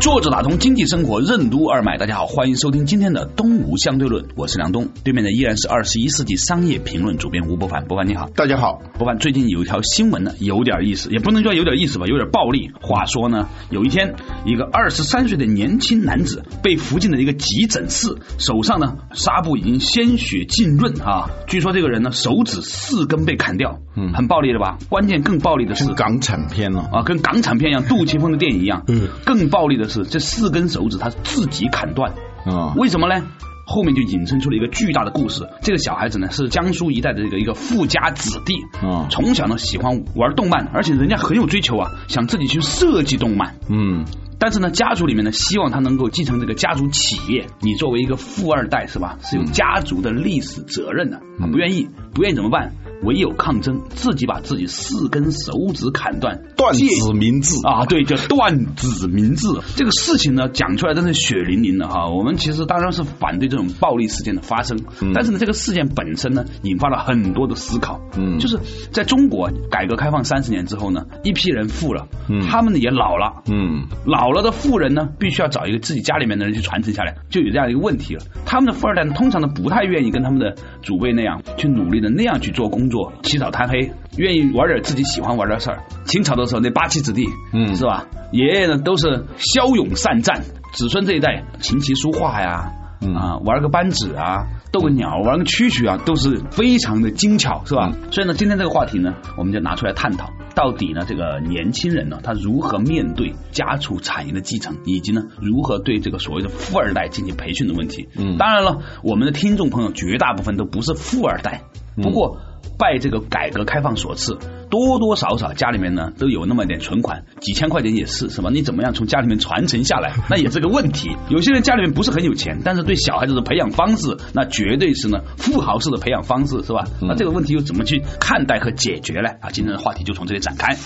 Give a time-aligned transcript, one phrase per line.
[0.00, 12.70] 坐着打通经济生活任督二脉，大家好，欢迎收听今天的东吴相对论，我是梁东，对面的依然是二十一世纪商业评论主编吴伯凡，伯凡你好，大家好，伯凡最近有一条新闻呢，有点意思，也不能说有点意思吧，有点暴力。
[12.80, 14.14] 话说呢，有一天
[14.44, 24.78] 一个二十三岁的年轻男子被扶进了一个急诊室，手上呢纱布已经鲜血浸润啊，据说这个人呢手指四根被砍掉，嗯，很暴力了吧？
[24.88, 32.12] 关键更暴力的是港产片了啊，跟港产片一样，杜琪峰的电影一样，嗯，更暴力的是这四根手指他自己砍断
[32.44, 32.74] 啊？
[32.76, 33.26] 为什么呢？
[33.68, 35.44] 后面就引申出了一个巨大的故事。
[35.60, 43.56] 这个小孩子呢是江苏一带的这个一个富家子弟啊，从小呢喜欢玩动漫，而且人家很有追求啊，想自己去设计动漫。
[43.68, 44.04] 嗯，
[44.38, 47.46] 但是呢家族里面呢希望他能够继承这个家族企业。
[47.60, 52.72] 你作为一个富二代是吧，是有家族的历史责任的，他不愿意，不愿意怎么办？
[53.02, 57.84] 唯有抗争，自己把自己四根手指砍断，断子明志啊！
[57.88, 59.48] 对，叫断子明志。
[59.76, 62.08] 这个事情呢，讲出来真是血淋淋的哈。
[62.08, 64.78] 我们其实当然是反对这种暴力事件的发生，
[65.14, 68.00] 但是呢，这个事件本身呢，引发了很多的思考。
[68.16, 68.58] 嗯，就是
[68.92, 72.08] 在中国改革开放三十年之后呢，一批人富了，
[72.48, 78.24] 他们呢也老了，嗯，老了的富人呢，必须要找一个自己家里面的人去传承下来，就有这样一个问题了。
[78.46, 82.85] 他们的富二代通常呢，不太愿意跟他们的祖辈那样去努力的那样去做工。
[82.86, 85.82] 工作起早贪黑，愿意玩点自己喜欢玩的事儿。
[86.04, 88.06] 清朝的时候，那八旗子弟，嗯，是吧？
[88.30, 90.42] 爷爷呢都是骁勇善战，
[90.72, 92.72] 子孙这一代琴棋书画呀，
[93.12, 97.92] 啊，玩个扳指啊，斗个鸟，玩个蛐蛐啊，都是非常的精巧，是吧？
[98.12, 108.08] 所以呢，今天这个话题呢，我们就拿出来探讨，到底呢，这个年轻人呢，他如何面对家族产业的继承，以及呢，如何对这个所谓的富二代进行培训的问题。
[108.16, 111.62] 嗯，当然了，我们的听众朋友绝大部分都不是富二代，
[112.00, 112.38] 不过。
[112.78, 114.38] 拜这个改革开放所赐，
[114.70, 118.50] 多多少少家里面呢都有那么点存款，几千块钱也是，是吧？
[118.52, 121.16] 你怎么样从家里面传承下来， 那也是个问题。
[121.28, 126.84] 有些人家里面不是很有钱，但是对小孩子的培养方式，那绝对是呢富豪式的培养方式，是吧？
[127.00, 129.30] 那这个问题又怎么去看待和解决呢？
[129.40, 130.76] 啊，今天的话题就从这里展开。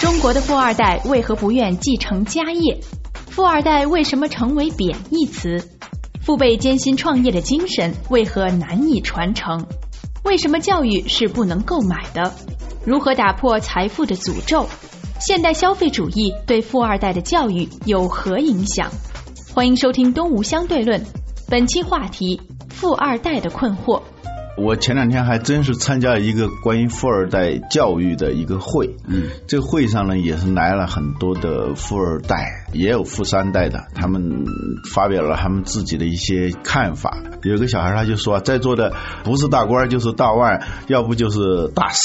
[0.00, 2.80] 中国的富二代为何不愿继承家业？
[3.30, 5.70] 富二代为什么成为贬义词？
[6.20, 9.64] 父辈艰辛创业的精神为何难以传承？
[10.26, 12.34] 为什么教育是不能购买的？
[12.84, 14.66] 如何打破财富的诅咒？
[15.20, 18.90] 现代消费主义对富二代的教育有何影响？
[19.54, 21.00] 欢迎收听《东吴相对论》，
[21.48, 24.02] 本期话题：富二代的困惑。
[24.56, 34.46] 我前两天还真是参加了一个关于富二代教育的一个会，嗯，这个会上呢也是来了很多的富二代，也有富三代的，他们
[34.94, 37.18] 发表了他们自己的一些看法。
[37.42, 38.94] 有个小孩他就说，在座的
[39.24, 42.00] 不是大官就是大腕，要不就是大师。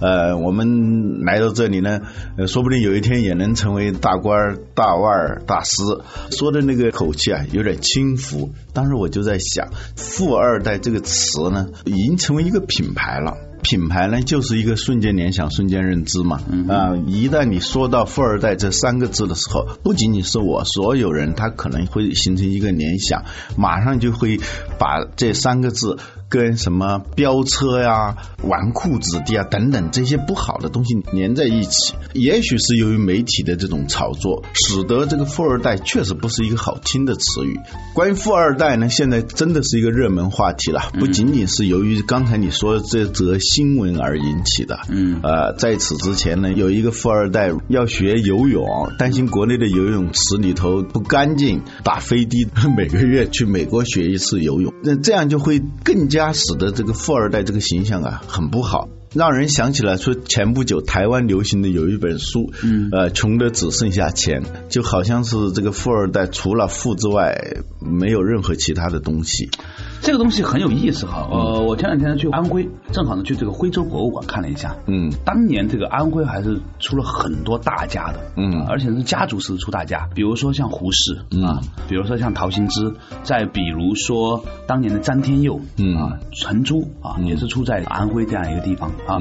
[0.00, 2.00] 呃，我们来到这里呢，
[2.36, 5.82] 呃，说不定有一天也能成为大官、大腕、大师。
[6.30, 8.52] 说的那个口气啊，有点轻浮。
[8.72, 11.66] 当时我就在想，富二代这个词呢。
[11.88, 13.36] 已经成为一个品牌了。
[13.68, 16.40] 品牌呢，就是一个瞬间联想、瞬间认知嘛。
[16.68, 23.24] 啊，一旦你说到“富二代”这三个字的时候，不仅仅是我，所有人他可能会形成一个联想，
[23.58, 24.40] 马上就会
[24.78, 25.98] 把这三个字。
[26.30, 37.58] 跟什么飙车呀、纨绔子弟啊等等这些不好的东西连在一起，也许是由于媒体的这种炒作，使得这个富二代确实不是一个好听的词语。
[37.94, 44.78] 关于富二代呢，现在真的是一个热门话题了，不仅仅是由于刚才你说的这则新闻而引起的。
[44.88, 48.64] 嗯，呃，在此之前呢，有一个富二代要学游泳，
[48.96, 52.46] 担心国内的游泳池里头不干净，打飞的，
[52.76, 56.28] 每个月去美国学一次游泳，那这样就会更加。
[56.38, 69.50] 使得这个富二代这个形象啊很不好，让人想起了说前不久台湾流行的有一本书，嗯，呃，穷的只剩下钱，就好像是这个富二代除了富之外没有任何其他的东西。
[70.00, 81.14] 这个东西很有意思哈，呃，我前两天去安徽，正好呢去这个徽州博物馆看了一下，嗯，当年这个安徽还是出了很多大家的，嗯，而且是家族式出大家，比如说像胡适
[81.44, 85.96] 啊，比如说像陶行知，再比如说当年的詹天佑，嗯。
[85.98, 89.18] 啊，陈珠啊，也是出在安徽这样一个地方啊，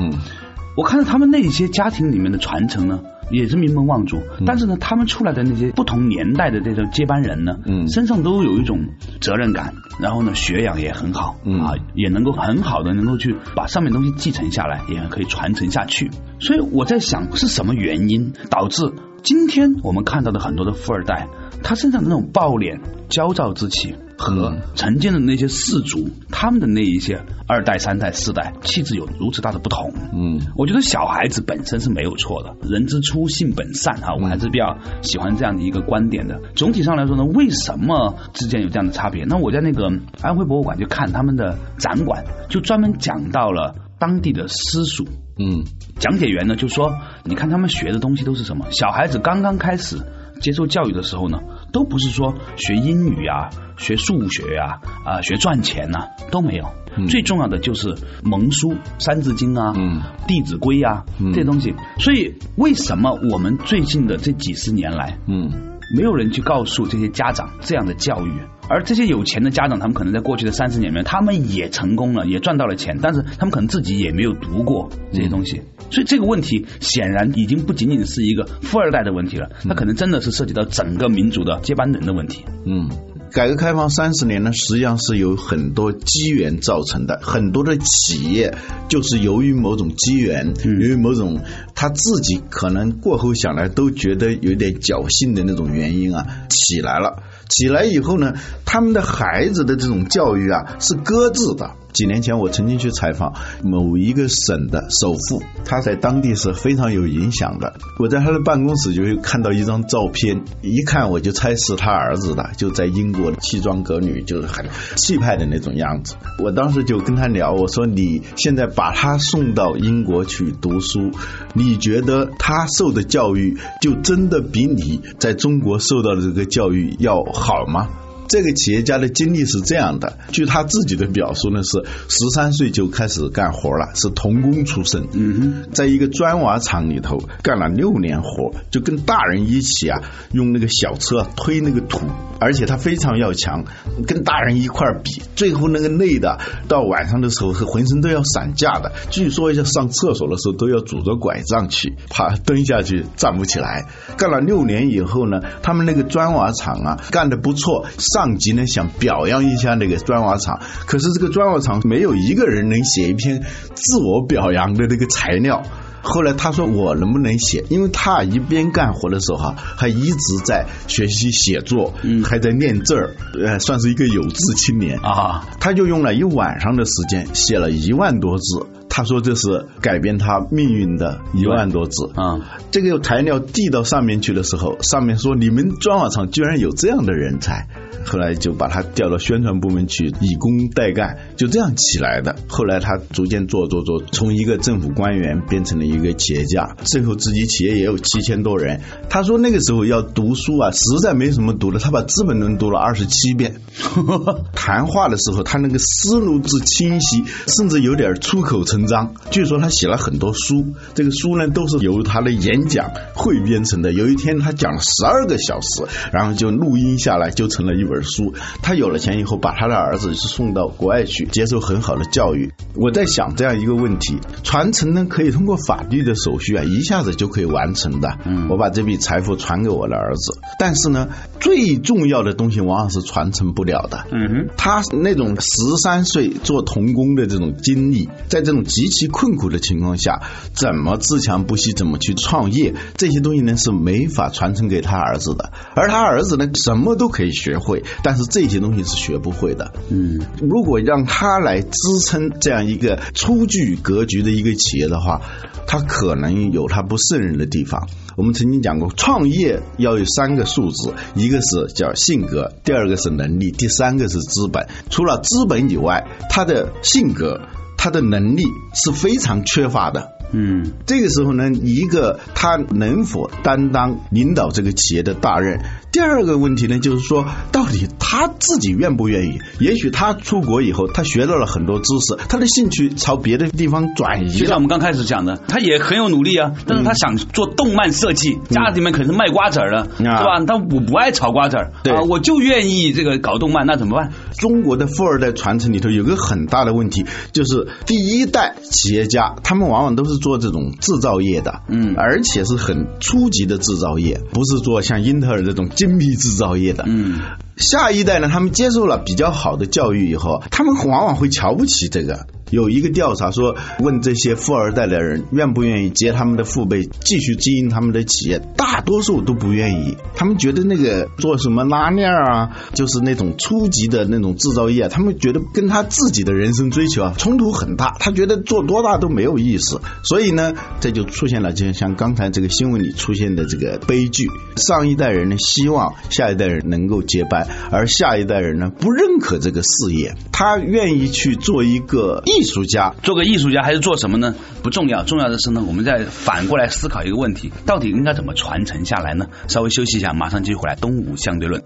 [0.77, 3.01] 我看到他们那些家庭里面的传承呢。
[3.29, 8.85] 也是名门望族，但是呢，他们出来的那些不同年代的这种接班人呢，嗯，身上都有一种
[9.19, 16.09] 责任感，然后呢，学养也很好，啊，也能够很好的能够去把上面东西继承下来，也可以传承下去。
[16.39, 21.27] 所以我在想，是什么原因导致今天我们看到的很多的富二代，
[21.63, 23.95] 他身上的那种暴敛、焦躁之气？
[24.19, 29.94] 和曾经的那些氏族，他们的那一些二代、三代、四代气质有如此大的不同。
[30.12, 36.42] 嗯，我觉得小孩子本身是没有错的，人之初性本善啊，我还是比较喜欢这样的一个观点的。
[36.56, 39.24] 总体上来说呢，为什么之间有这样的差别？
[39.24, 39.88] 那我在那个
[40.24, 45.06] 安徽博物馆就看他们的展馆，就专门讲到了当地的私塾。
[45.38, 45.63] 嗯，
[46.00, 46.92] 讲解员呢就说，
[47.24, 48.65] 你看他们学的东西都是什么？
[48.71, 50.01] 小孩子刚刚开始。
[50.39, 51.39] 接受教育的时候呢，
[51.72, 56.66] 都不是说学英语啊、学数学呀、啊学赚钱呐，都没有。
[57.07, 59.72] 最重要的就是蒙书《三字经》啊、
[60.28, 61.75] 《弟子规》啊这些东西。
[62.00, 68.31] 所以，为什么我们最近的这几十年来，嗯，没有人去告诉这些家长这样的教育？
[68.68, 75.62] 而这些有钱的家长，他们可能在过去的三十年里面，他们也成功了，也赚到了钱，但是他们可能自己也没有读过这些东西。
[75.89, 82.44] 所以这个问题显然已经不仅仅是一个富二代的问题了，它可能真的是涉及到整个民族的接班人的问题。
[82.66, 82.89] 嗯，
[83.31, 88.54] 改革开放三十年呢，实际上是有很多机缘造成的，很多的企业
[88.89, 91.39] 就是由于某种机缘，由于某种
[91.74, 97.24] 他自己可能过后想来都觉得有点侥幸的那种原因啊，起来了。
[97.48, 98.33] 起来以后呢，
[98.66, 101.72] 他们的孩子的这种教育啊是搁置的。
[101.97, 103.33] 几年前我曾经去采访
[103.63, 107.73] 某一个省的首富，他在当地是非常有影响的。
[107.97, 116.15] 我在他的办公室就会看到一张照片，一看我就猜是他儿子的，就在英国西装革履，就是很气派的那种样子。
[116.38, 121.09] 我当时就跟他聊，我说你现在把他送到英国去读书，
[121.55, 127.89] 你觉得他受的教育就真的比你在中国受到的这个教育要好吗？
[128.27, 140.01] 这个企业家的经历是这样的，据他自己的表述呢，是十三岁就开始干活了，是童工出身，嗯，在一个砖瓦厂里头干了六年活，就跟大人一起啊，
[140.33, 142.06] 用那个小车推那个土，
[142.39, 143.63] 而且他非常要强，
[144.06, 153.85] 跟大人一块比，最后那个累的到晚上的时候是浑身都要散架的，据说要上厕所的时候都要拄着拐杖去，怕蹲下去站不起来。
[154.18, 157.85] 干了六年以后呢，他们那个砖瓦厂啊，干的不错。
[158.18, 163.44] 上级呢想表扬一下那个砖瓦厂，可是这个砖瓦厂没有一个人能写一篇
[163.75, 165.62] 自我表扬的那个材料。
[166.02, 167.64] 后来他说我能不能写？
[167.69, 171.94] 因为他一边干活的时候哈，还一直在学习写作，
[172.25, 175.48] 还在练字儿，呃，算是一个有志青年啊。
[175.60, 178.66] 他就用了一晚上的时间写了一万多字。
[178.97, 182.39] 他说这是改变他命运的一万多字啊。
[182.71, 187.67] 这个材料递到上面去的时候，上面说你们砖瓦厂居然有这样的人才。
[188.07, 192.36] 后来就把他调到宣传部门去以工代干，就这样起来的。
[192.48, 198.81] 后来他逐渐做做做，从一个政府官员变成了一个企业家，最后自己企业也有七千多人。
[199.10, 203.62] 他说那个时候要读书啊，实在没什么读的，他把《资本论》读了二十七遍。
[204.56, 209.13] 谈话的时候，他那个思路之清晰，甚至有点出口成章。
[209.30, 213.94] 据说他写了很多书，这个书呢都是由他的演讲汇编成的。
[213.94, 215.83] 有一天他讲了十二个小时，
[216.13, 217.98] 然后就录音下来，就成了一本。
[218.07, 222.52] 书，他有了钱以后，把他的儿子是送到国外去接受很好的教育。
[222.76, 228.18] 我在想这样一个问题：传承呢，可以通过法律的手续啊，一下子就可以完成的。
[228.26, 234.06] 嗯，我把这笔财富传给我的儿子，但是呢，最重要的东西往往是传承不了的。
[234.12, 240.22] 嗯哼，他那种十三岁做童工的这种经历，在这种极其困苦的情况下，
[240.54, 245.52] 怎么自强不息，怎么去创业，这些东西呢是没法传承给他儿子的。
[245.76, 247.84] 而他儿子呢，什么都可以学会。
[248.04, 249.74] 但是这些东西是学不会的。
[249.90, 255.21] 嗯，如果让他来支撑这样一个初具格局的一个企业的话，
[255.66, 257.88] 他可能有他不胜任的地方。
[258.16, 264.68] 我们曾经讲过，创业要有三个素质，一个是叫性格，第二个是能力，第三个是资本。
[264.90, 267.42] 除了资本以外，他的性格、
[267.78, 268.44] 他的能力
[268.74, 270.17] 是非常缺乏的。
[270.31, 275.60] 嗯，这个时候呢，一个他能否担当领导这个企业的大任？
[275.92, 279.40] 第二个问题呢，就是说，到底他自己愿不愿意？
[279.60, 284.30] 也许他出国以后，他学到了很多知识，他的兴趣朝别的地方转移。
[284.30, 290.40] 就像我们刚开始讲的，他也很有努力啊，但是他想做动漫设计，家里面可是卖瓜子儿的，是吧？
[290.46, 294.12] 他我不爱炒瓜子儿，对，我就愿意这个搞动漫，那怎么办？
[294.38, 307.19] 中国的富二代传承里头有个很大的问题，就是第一代企业家，他们往往都是做这种制造业的，嗯，而且是很初级的制造业，不是做像英特尔这种精密制造业的，嗯。
[307.57, 312.28] 下一代呢，他们接受了比较好的教育以后，他们往往会瞧不起这个。
[312.49, 319.97] 有一个调查说，问这些富二代的人愿不愿意接他们的父辈继续经营他们的企业，大多数都不愿意。
[320.16, 327.95] 他们觉得那个做什么拉链啊，就是那种初级的那种制造业，他们觉得跟他自己的人生追求啊冲突很大。
[327.99, 334.30] 他觉得做多大都没有意思，所以呢，这就出现了就像刚才这个新闻里出现的这个悲剧。
[334.56, 342.23] 上一代人呢希望下一代人能够接班，而下一代人呢不认可这个事业，他愿意去做一个。
[342.37, 344.35] 艺术家做个艺术家还是做什么呢？
[344.61, 349.25] 不重要，重要的是呢，我们再反过来思考一个问题：到底应该怎么传承下来呢？
[349.47, 350.75] 稍微休息一下，马上继续回来。
[350.75, 351.63] 东吴相对论。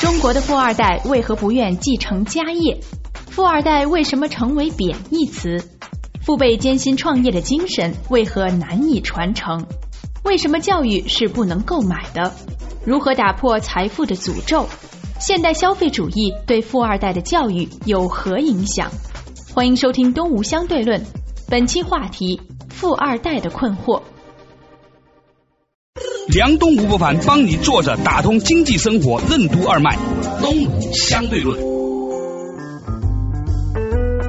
[0.00, 2.80] 中国的富二代为何不愿继承家业？
[3.30, 5.62] 富二代为什么成为贬义词？
[6.22, 9.66] 父辈艰辛创业的精神为何难以传承？
[10.22, 12.32] 为什么教育是不能购买的？
[12.86, 14.66] 如何打破财富的诅咒？
[15.26, 18.90] 现代消费主义对富二代的教育有何影响？
[19.54, 21.00] 欢迎收听《东吴相对论》，
[21.48, 24.02] 本期话题：富二代的困惑。
[26.28, 29.96] 梁东吴不凡帮你坐着打通经济生活任督二脉，
[30.42, 31.58] 《东吴相对论》。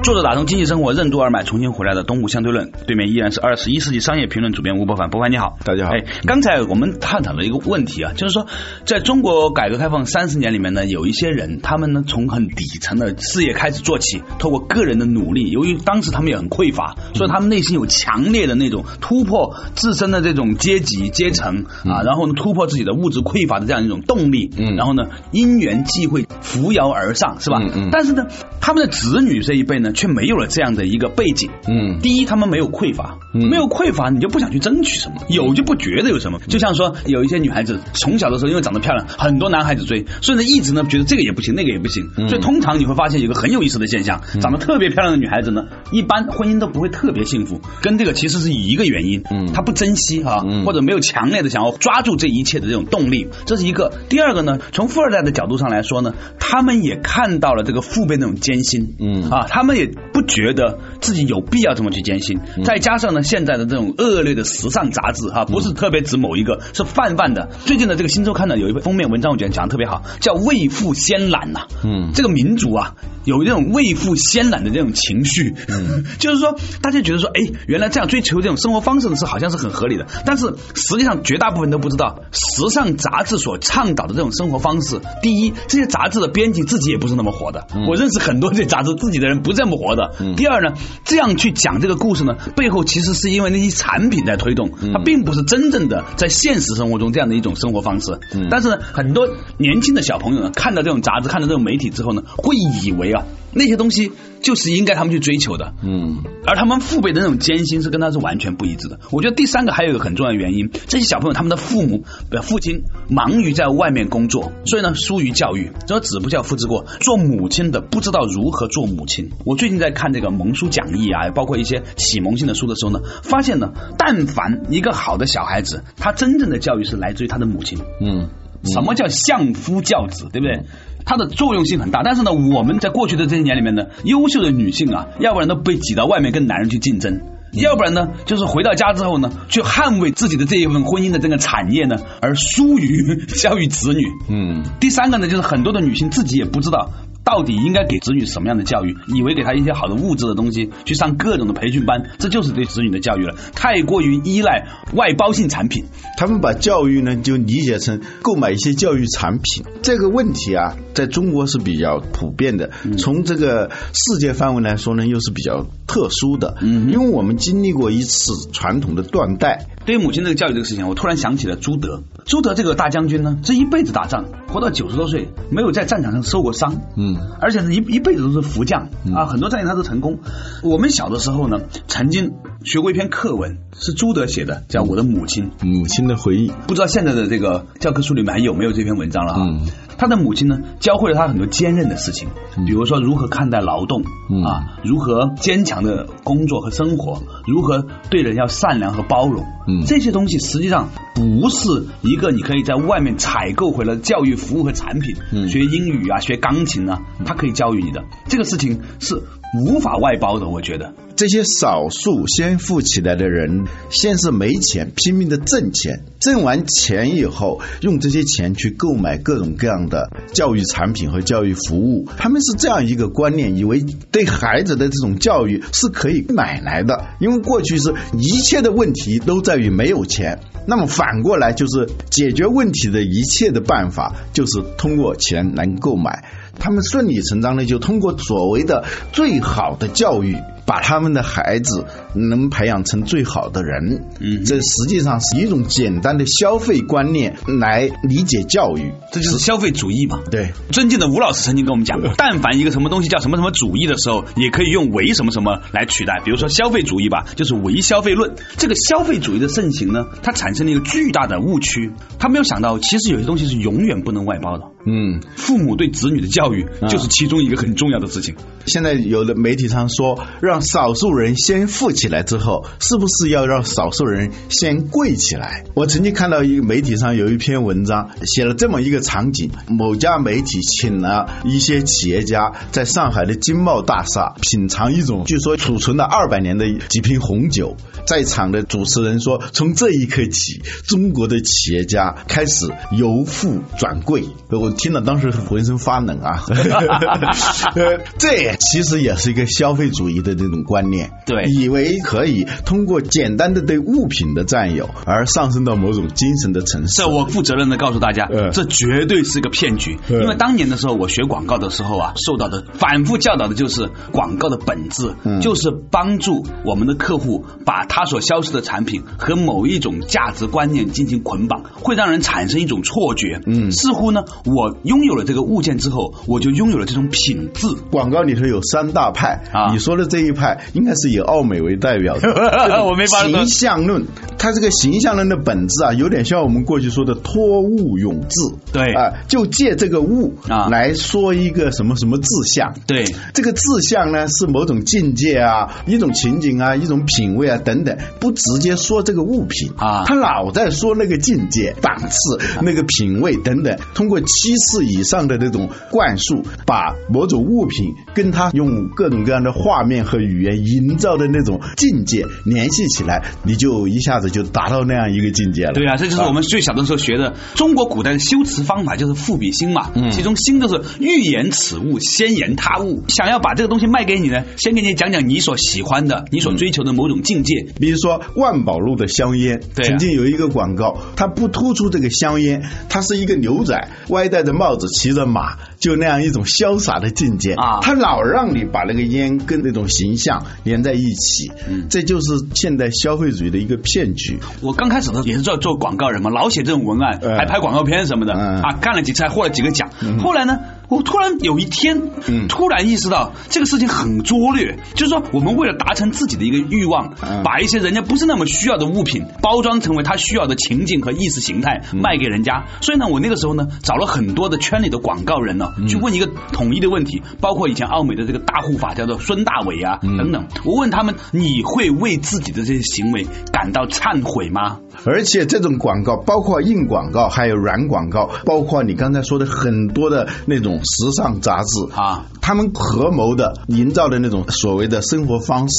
[0.06, 5.10] 作者打通经济生活任督二脉，重新回来的东吴相对论，对面依然是二十一世纪商业评论主编吴伯凡。
[5.10, 5.90] 伯凡你好，大家好。
[5.90, 8.46] 哎，刚才我们探讨了一个问题啊，就是说，
[8.84, 27.58] 在中国改革开放三十年里面呢，有一些人，他们呢从很底层的事业开始做起，透过个人的努力，由于当时他们也很匮乏，所以他们内心有强烈的那种突破自身的这种阶级阶层啊，然后呢突破自己的物质匮乏的这样一种动力，嗯，然后呢因缘际会扶摇而上，是吧？
[27.60, 27.88] 嗯嗯。
[27.90, 28.28] 但是呢，
[28.66, 29.92] 他们的子女这一辈呢。
[29.94, 31.48] 却没有了这样的一个背景。
[31.68, 36.40] 嗯，第一，他们没有匮乏，没有匮乏，你就不想去争取什么；有就不觉得有什么。
[36.48, 42.10] 就像说，有一些女孩子从小的时候因为长得漂亮，很多男孩子追，所以呢一直呢觉得这个也不行，那个也不行。
[42.28, 47.60] 所以通常你会发现有个很有意思的现象：长得特别漂亮的女孩子呢，一般婚姻都不会特别幸福。
[47.80, 53.92] 跟这个其实是一个原因，嗯，她不珍惜哈，或者没有强烈的想要抓住这一切的这种动力，这是一个。
[54.08, 59.30] 第二个呢，从富二代的角度上来说呢，他们也看到了这个父辈那种艰辛，嗯。
[59.30, 59.90] 啊，他们也。
[60.16, 67.50] 不觉得自己有必要这么去艰辛，再加上呢，现在的这种恶劣的时尚杂志哈，不是特别指某一个，是泛泛的。
[67.66, 71.66] 最近的这个《新周刊》呢，有一篇封面文章，我觉得讲的特别好，叫“为富先懒”呐。
[71.84, 72.94] 嗯，这个民族啊，
[73.26, 76.04] 有这种为富先懒的这种情绪，嗯。
[76.18, 87.66] 就是说，大家觉得说，哎，原来这样追求这种生活方式的是好像是很合理的，但是实际上绝大部分都不知道，时尚杂志所倡导的这种生活方式，第一，这些杂志的编辑自己也不是那么活的。
[87.86, 90.14] 我认识很多这杂志自己的人不这么活的。
[90.36, 90.74] 第二呢，
[91.04, 98.18] 这样去讲这个故事呢，背后其实是因为那些产品在推动，它并不是真正的在现实生活中这样的一种生活方式。
[98.50, 103.24] 但是呢，很多年轻的小朋友呢，看到这种杂志，看到这种媒体之后呢，会以为啊。
[103.56, 109.00] 那些东西就是应该他们去追求的，嗯，而他们父辈的那种艰辛是跟他是完全不一致的。
[109.10, 115.72] 我觉得第三个还有一个很重要的原因，这些小朋友他们的父母的父亲忙于在外面工作，所以呢疏于教育。
[115.86, 119.30] 这子不教父之过，做母亲的不知道如何做母亲。
[119.46, 127.78] 我最近在看这个蒙书讲义啊，包括一些启蒙性的书的时候呢，发现呢，但凡一个好的小孩子，他真正的教育是来自于他的母亲。
[128.00, 128.28] 嗯，
[128.64, 130.62] 什么叫相夫教子，对不对？
[131.04, 137.20] 它的作用性很大，但是呢，我们在过去的这些年里面呢，优秀的女性啊，要不然都被挤到外面跟男人去竞争，
[137.52, 144.02] 要不然呢，就是回到家之后呢，去捍卫自己的这一份婚姻的这个产业呢，而疏于 教育子女。
[144.28, 146.90] 嗯，第三个呢，就是很多的女性自己也不知道。
[147.26, 148.96] 到底应该给子女什么样的教育？
[149.08, 153.34] 以为给他一些好的物质的东西，去上各种的培训班，这就是对子女的教育了。
[153.52, 159.64] 太过于依赖外包性产品，他们把教育呢就理解成购买一些教育产品。
[159.82, 166.56] 这个问题啊，在中国是比较普遍的，从这个世界范围来说呢，又是比较特殊的。
[166.62, 169.66] 嗯，因为我们经历过一次传统的断代。
[169.84, 172.02] 对于母亲这个教育这个事情，我突然想起了朱德。
[172.24, 176.80] 朱德这个大将军呢，这一辈子打仗，活到九十多岁，没有在战场上受过伤。
[176.96, 177.14] 嗯。
[177.40, 180.18] 而且是一一辈子都是福将啊，很多战役他都成功。
[180.62, 182.32] 我们小的时候呢，曾经
[182.64, 186.50] 学过一篇课文，是朱德写的，叫《我的母亲》，母亲的回忆。
[186.66, 189.60] 不知道现在的这个教科书里面还有没有这篇文章了啊？
[189.98, 192.28] 他的母亲呢，教会了他很多坚韧的事情，
[192.64, 194.04] 比如说如何看待劳动
[194.44, 199.44] 啊，如何坚强的工作和生活，如何对人要善良和包容。
[199.66, 205.16] 嗯，这些东西实际上不是一个你可以在外面采购回来教育服务和产品，
[205.48, 208.04] 学英语啊，学钢琴啊，他可以教育你的。
[208.28, 209.20] 这个事情是
[209.58, 210.92] 无法外包的，我觉得。
[211.16, 222.06] 这些少数先富起来的人，先是没钱，拼命的挣钱，挣完钱以后，用这些钱去购买各种各样的教育产品和教育服务。
[222.18, 223.82] 他们是这样一个观念，以为
[224.12, 230.38] 对孩子的这种教育是可以买来的，因为过去是一切的问题都在于没有钱。
[230.66, 236.24] 那么反过来，就是解决问题的一切的办法，就是通过钱来购买。
[236.58, 244.06] 他们顺理成章的就通过所谓的最好的教育，把他们的孩子能培养成最好的人。
[244.20, 250.20] 嗯，这实际上是一种简单的消费观念来理解教育，这就是消费主义嘛。
[250.30, 256.20] 对，尊敬的吴老师曾经跟我们讲过，但凡一个什么东西叫什么什么主义的时候，也可以用唯什么什么来取代。
[256.24, 258.34] 比如说消费主义吧，就是唯消费论。
[258.56, 264.64] 这个消费主义的盛行呢，它产生了一个巨大的误区，他没有想到，其实有些东西是永远不能外包的。
[264.88, 268.36] 嗯，父母对子女的教育就是其中一个很重要的事情。
[268.66, 275.64] 现在有的媒体上说，让让少数人先富起来之后，是不是要让少数人先贵起来？
[275.74, 287.76] 我曾经看到一个媒体上有一篇文章，写了这么一个场景：某家媒体请了一些企业家在上海的金茂大厦品尝一种据说储存了二百年的几瓶红酒。
[288.06, 294.70] 在场的主持人说：“从这一刻起，中国的企业家开始由富转贵。”我。
[294.76, 296.44] 听了当时浑身发冷啊！
[298.18, 307.02] 这其实也是一个消费主义的这种观念，对，以为可以通过简单的对物品的占有而上升到某种精神的层次。
[307.02, 309.98] 这我负责任的告诉大家，这绝对是个骗局。
[310.08, 323.40] 因为当年的时候，我学广告的时候啊，受到的反复教导的就是广告的本质，就是帮助我们的客户把他所销售的产品和某一种价值观念进行捆绑，会让人产生一种错觉。
[323.46, 324.76] 嗯，似乎呢，我。
[324.84, 327.66] 拥有了这个物件之后，我就拥有了这种品质。
[327.90, 332.28] 广告里头有三大派啊，你说的这一派应该是以奥美为代表的。
[332.84, 334.04] 我没法形象论，
[334.36, 338.54] 它这个形象论的本质啊，有点像我们过去说的托物咏志。
[338.72, 342.74] 对啊，就借这个物啊来说一个什么什么志向。
[342.86, 354.26] 对，这个志向呢是某种境界啊，一种情景啊，一种品味啊等等，不直接说这个物品啊，他老在说那个境界、档次、那个品味等等，通过七。
[354.56, 365.72] 次以上的那种灌输，把某种物品跟他用各种各样的画面和语言营造的那种境界联系起来，你就一下子就达到那样一个境界了。
[365.72, 369.92] 对啊，这就是我们最小的时候学的中国古代的修辞方法，就是赋比兴嘛。
[369.94, 373.04] 嗯，其中兴就是欲言此物，先言他物。
[373.08, 377.66] 想要把这个东西卖给你呢，先给你讲讲你所喜欢的、你所追求的某种境界。
[377.78, 384.46] 比如说万宝路的香烟，曾经有一个广告，它不突出这个香烟，它是一个牛仔歪戴。
[384.46, 387.80] 着帽子，骑着马，就那样一种潇洒的境界啊！
[387.82, 394.38] 他老让你把那个烟跟那种形象连在一起，嗯，这就是现代消费主义的一个骗局。
[394.62, 399.90] 我刚开始的时候也是做做广告人嘛，老写这种文案，还拍广告片什么的啊，干了几次还获了几个奖。
[400.18, 400.58] 后来呢？
[400.88, 402.00] 我突然有一天，
[402.48, 412.66] 突然意识到这个事情很拙劣，就是说，我们为了达成自己的一个欲望，把一些人家不是那么需要的物品包装成为他需要的情景和意识形态卖给人家。
[412.80, 424.78] 所以呢，我那个时候呢，找了很多的圈里的广告人呢，去问一个统一的问题，包括以前奥美的这个大护法叫做孙大伟啊等等，我问他们，你会为自己的这些行为感到忏悔吗？
[425.04, 435.74] 而且这种广告，包括硬广告，还有软广告，包括你刚才说的很多的那种时尚杂志啊，他们合谋的营造的那种所谓的生活方式，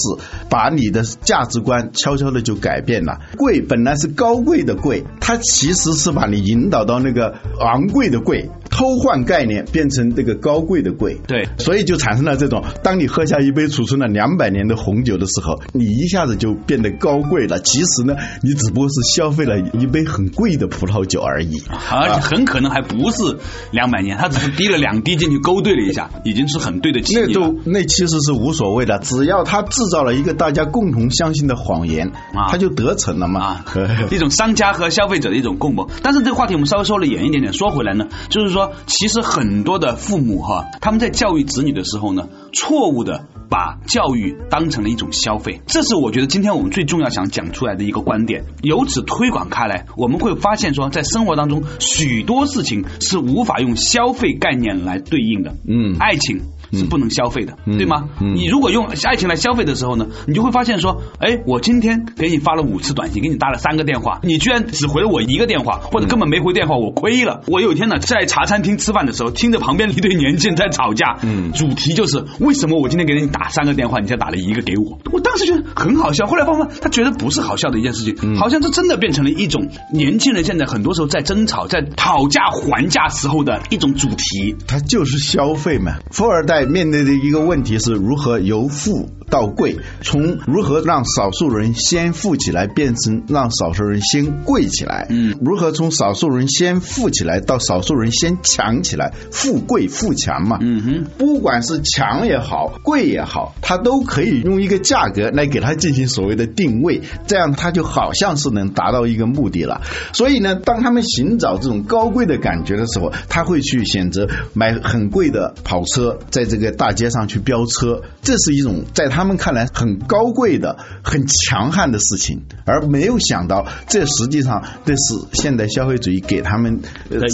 [0.49, 3.19] 把你的价值观悄悄的就改变了。
[3.37, 8.49] 贵本来是高贵的贵，它其实是把你引导到那个昂贵的贵。
[8.77, 17.59] 偷换概念变成这个高贵的贵，对，所以就产生了这种：当你喝下一杯储存了两百年的红酒的时候，你一下子就变得高贵了。
[17.59, 23.37] 其实呢，你只不过是消费了一杯很贵的葡萄酒而已，而且很可能还不是
[23.71, 27.15] 两百年，他只是滴了两滴进去勾兑了一下，已经是很对得起。
[27.15, 32.11] 那都那其实是无所谓的，只要他制造了一个大家共同相信的谎言，
[32.51, 33.65] 他就得逞了嘛。
[34.11, 35.89] 一种商家和消费者的一种共谋。
[36.03, 38.66] 但是这个话题我们稍微说的远一点点，说回来呢，就是说。
[38.85, 48.45] 其实很多的父母哈，他们在教育子女的时候呢，错误的把教育当成了一种消费，这是我觉得今天我们最重要想讲出来的一个观点。
[48.61, 55.55] 由此推广开来，我们会发现说，在生活当中许多事情是无法用消费概念来对应的。
[55.67, 56.41] 嗯，爱情。
[56.71, 58.09] 是不能消费的，对吗？
[58.19, 67.41] 你如果用爱情来消费的时候呢，你就会发现说，哎，我今天给你发了五次短信，给你打了三个电话，你居然只回了我一个电话，或者根本没回电话，我亏了。
[67.47, 74.99] 我有一天呢，在茶餐厅吃饭的时候，听着旁边一对年轻人在吵架，嗯，主题就是为什么我今天给你打三个电话，你才打了一个给我？
[75.11, 84.55] 我当时觉得很好笑，后来发现他觉得不是好笑的一件事情，好像这真的变成了一种年轻人现在很多时候在争吵、在讨价还价时候的一种主题。
[84.67, 85.97] 他就是消费嘛。
[86.11, 95.07] 富二代在面对的一个问题是如何由富到贵，从如何让少数人先富起来，变成让少数人先贵起来。
[95.09, 100.59] 嗯，如何从少数人先富起来到少数人先强起来，富贵富强嘛。
[100.61, 109.81] 嗯哼，不管是强也好，贵也好，它都可以用一个价格来给它进行所谓的定位，这样它就好像是能达到一个目的了。
[110.13, 126.81] 所以呢，当他们寻找这种高贵的感觉的时候，他会去选择买很贵的跑车，在这个大街上去飙车，这是一种在他们看来很高贵的、很强悍的事情，而没有想到这实际上这是现代消费主义给他们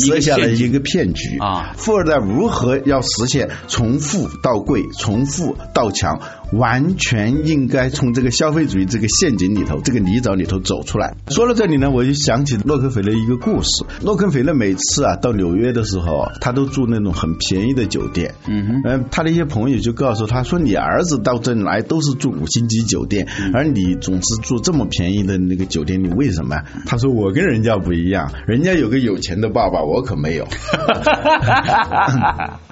[0.05, 1.73] 设下了一个骗局啊！
[1.77, 6.19] 富二代如何要实现从富到贵、从富到强？
[6.53, 11.15] 完全应该从这个消费主义这个陷阱里头、这个泥沼里头走出来。
[11.29, 13.83] 说到这里呢，我就想起洛克菲勒一个故事。
[14.03, 18.35] 洛克菲勒每次啊到纽约的时候，他都住那种很便宜的酒店。
[18.45, 26.55] 嗯哼，嗯，他的一些朋友就告诉他说：“你儿子到这里来都是住五星级酒店，而你总是住这么便宜的那个酒店，你为什么？”
[26.85, 30.47] 他说：“我跟人家不一样，人家有个有钱的爸爸，我可没有。”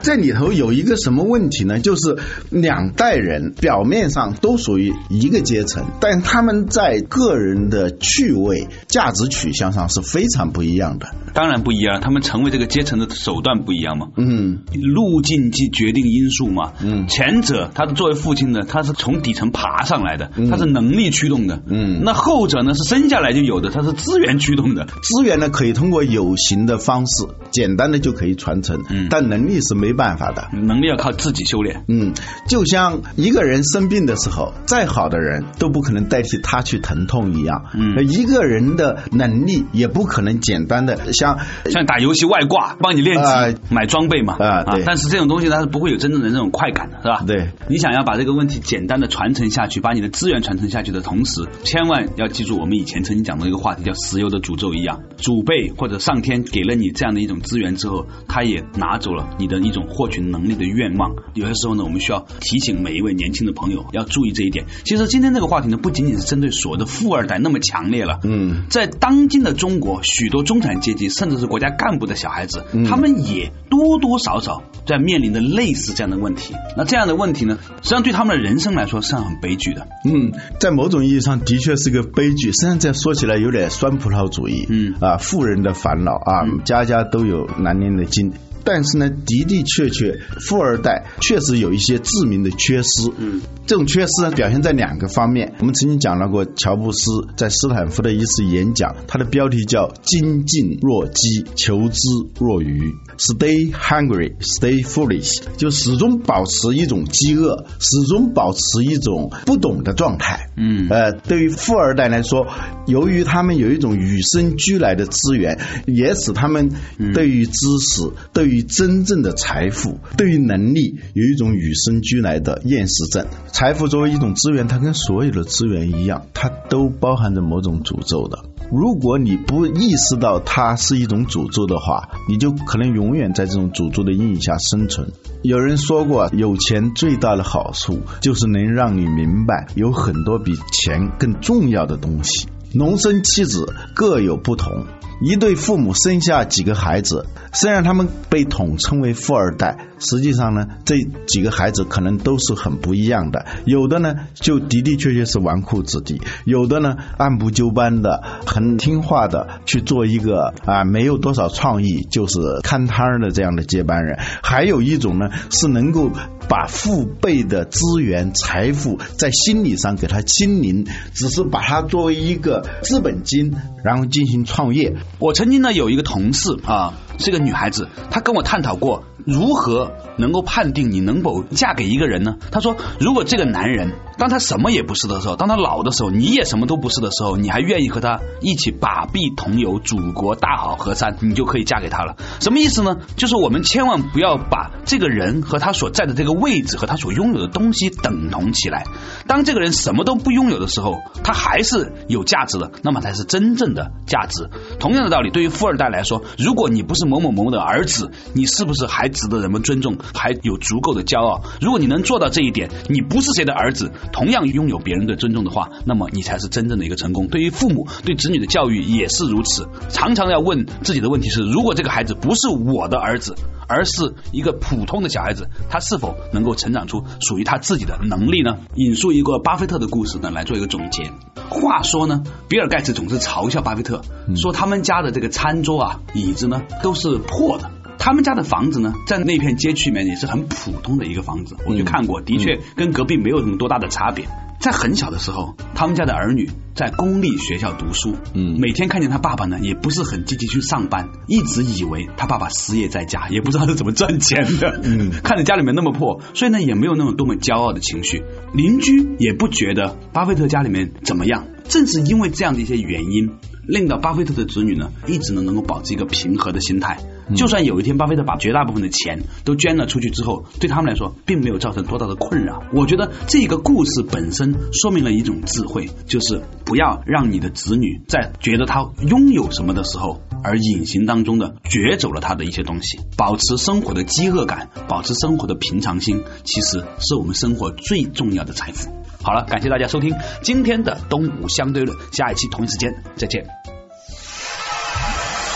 [0.04, 1.80] 这里头有一个什么问题呢？
[1.80, 2.20] 就是
[2.52, 3.72] 两代人表。
[3.72, 11.08] 表面上都属于一个阶层，但他们在个人的趣味、价值取向上是非常不一样的。
[11.34, 14.08] 当然不一样，他们成为这个阶层的手段不一样嘛。
[14.18, 16.74] 嗯，路径即决定因素嘛。
[16.84, 21.62] 嗯，前者他是作为父亲的，他是从底层爬上来的，它是能力驱动的。
[21.68, 24.86] 嗯，那后者呢是生下来就有的，它是资源驱动的。
[25.02, 28.84] 资源呢可以通过有形的方式，简单的就可以传承。
[28.90, 31.86] 嗯，但能力是没办法的，能力要靠自己修炼。
[31.88, 32.14] 嗯，
[32.48, 33.62] 就像一个人。
[33.72, 37.68] 生病的时候，再好的人都不可能代替他去疼痛一样。
[37.74, 41.38] 嗯，一个人的能力也不可能简单的像
[41.70, 44.36] 像打游戏外挂，帮你练级、买装备嘛。
[44.40, 44.84] 啊，对。
[44.84, 47.24] 但是这种东西它是不会有真正的那种快感的，是吧？
[47.26, 47.50] 对。
[47.70, 61.14] 你想要把这个问题简单的传承下去，把你的资源传承下去的同时，千万要记住我们以前曾经讲的一个话题，叫石油的诅咒一样，祖辈或者上天给了你这样的一种资源之后，他也拿走了你的一种获取能力的愿望。
[61.36, 64.32] 有些时候呢，我们需要提醒每一位年轻的朋友要注意。
[64.32, 68.22] 这一点，其实今天这个话题呢，不仅仅是针对所谓的富二代那么强烈了。
[68.24, 76.54] 嗯，在当今的中国，许多中产阶级甚至是国家干部的小孩子，他们也多多少少在面临着类似这样的问题。
[76.78, 79.88] 那这样的问题呢，实际上对他们的人生来说是很悲剧的。
[80.06, 82.52] 嗯，在某种意义上的确是个悲剧。
[82.52, 84.68] 实际上这说起来有点酸葡萄主义。
[84.70, 88.32] 嗯啊，富人的烦恼啊，家家都有难念的经。
[88.64, 93.12] 但是呢，的的确确，富二代确实有一些致命的缺失。
[93.18, 95.54] 嗯，这种缺失呢，表现在两个方面。
[95.60, 102.00] 我们曾经讲到过，乔布斯在斯坦福的一次演讲，他的标题叫“精进若饥，求知
[102.40, 102.94] 若愚”。
[103.18, 110.50] Stay hungry, stay foolish，就始终保持一种饥饿，始终保持一种不懂的状态。
[110.58, 112.48] 嗯，呃，对于富二代来说，
[112.88, 116.72] 由于他们有一种与生俱来的资源，也使他们
[117.14, 123.26] 对于知识、对于真正的财富、对于能力有一种与生俱来的厌食症。
[123.54, 128.44] 财富作为一种资源，它跟所有的资源一样，它都包含着某种诅咒的。
[128.70, 135.10] 如果你不意识到它是一种诅咒的话，你就可能永远在这种诅咒的阴影下生存。
[135.42, 142.48] 有人说过，有钱最大的好处就是能让你明白，有很多比钱更重要的东西。
[142.74, 144.86] 农村妻子各有不同。
[145.22, 153.46] 一对父母生下几个孩子，虽然他们被统称为富二代，实际上呢，这几个孩子可能都是很不一样的。
[153.66, 164.18] 有的呢，就的的确确是纨绔子弟；有的呢，按部就班的、很听话的去做一个啊，没有多少创意，就是看摊儿的这样的接班人。
[164.42, 166.10] 还有一种呢，是能够
[166.50, 174.96] 把父辈的资源、财富在心理上给他清零，只是把它作为一个资本金，然后进行创业。
[175.20, 182.38] 我曾经呢有一个同事啊，是个女孩子，她跟我探讨过如何能够判定你能否嫁给一个人呢？
[182.52, 192.16] 他说，如果这个男人当他什么也不是的时候，当他老的时候，你也什么都不是的时候，你还愿意和他一起把臂同游祖国大好河山，你就可以嫁给他了。
[192.40, 192.98] 什么意思呢？
[193.16, 198.84] 就是我们千万不要把这个人和他所在的这个位置和他所拥有的东西等同起来。
[199.26, 204.48] 当这个人什么都不拥有的时候，他还是有价值的，那么才是真正的价值。
[204.78, 211.42] 同样的道理，对于富二代来说，如果你不是某某某的儿子，你是不是还值得人们尊重，还有足够的骄傲？
[211.60, 217.28] 如果你能做到这一点，你不是谁的儿子，同样拥有别人的尊重的话，那么你才是真正的一个成功。
[217.28, 223.36] 对于父母对子女的教育也是如此，常常要问自己的问题是：如果这个孩子不是我的儿子，
[223.68, 228.58] 而是一个普通的小孩子，他是否能够成长出属于他自己的能力呢？
[228.76, 231.10] 引述一个巴菲特的故事呢，来做一个总结。
[231.50, 234.02] 话说呢，比尔盖茨总是嘲笑巴菲特，
[234.36, 237.72] 说他们家的这个餐桌啊、椅子呢都是破的。
[237.98, 244.28] 他们家的房子呢，在那片街区里面也是很普通的一个房子，我去看过，的确跟隔壁没有什么多大的差别。
[244.60, 258.22] 在很小的时候，他们家的儿女在公立学校读书，嗯，每天看见他爸爸呢，也不是很积极去上班，一直以为他爸爸失业在家，也不知道是怎么赚钱的，嗯， 看着家里面那么破，所以呢，也没有那种多么骄傲的情绪，
[258.54, 261.48] 邻居也不觉得巴菲特家里面怎么样。
[261.68, 263.32] 正是因为这样的一些原因，
[263.66, 267.00] 令到巴菲特的子女呢，一直呢能够保持一个平和的心态。
[267.36, 272.64] 就算有一天巴菲特把绝大部分的钱都捐了出去之后，对他们来说并没有造成多大的困扰。
[272.74, 283.00] 我觉得这个故事本身说明了一种智慧，就是不要让你的子女在觉得他拥有什么的时候，而隐形当中的掘走了他的一些东西。
[283.18, 288.92] 保持生活的饥饿感，保持生活的平常心，其实是我们生活最重要的财富。
[289.24, 293.81] 好了，感谢大家收听今天的东吴相对论，下一期同一时间再见。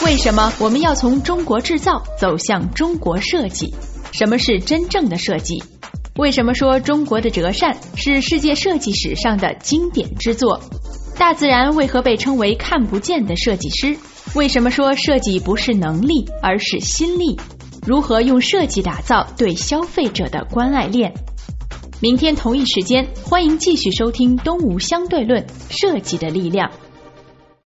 [0.05, 3.73] 为什么我们要从中国制造走向中国设计？
[4.11, 5.63] 什么是真正的设计？
[6.17, 10.61] 为什么说中国的折扇是世界设计史上的经典之作？
[11.17, 13.97] 大自然为何被称为看不见的设计师？
[14.35, 17.35] 为什么说设计不是能力而是心力？
[17.83, 21.11] 如何用设计打造对消费者的关爱链？
[21.99, 26.69] 明天同一时间，欢迎继续收听《东吴相对论：设计的力量》。